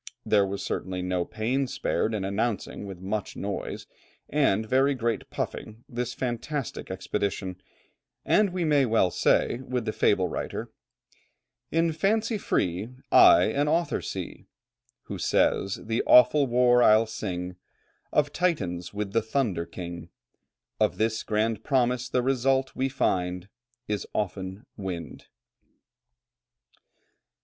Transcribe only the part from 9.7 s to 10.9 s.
the fable writer,